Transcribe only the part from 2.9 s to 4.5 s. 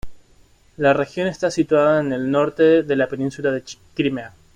la península de Crimea.